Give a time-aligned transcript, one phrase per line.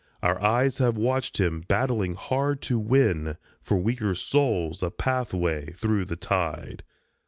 [0.23, 6.05] Our eyes have watched him, battling hard to win For weaker souls a pathway through
[6.05, 6.81] the tide.